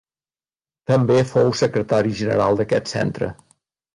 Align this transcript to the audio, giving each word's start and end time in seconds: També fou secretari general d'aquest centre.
També 0.91 1.17
fou 1.33 1.51
secretari 1.59 2.15
general 2.21 2.57
d'aquest 2.61 2.89
centre. 2.95 3.29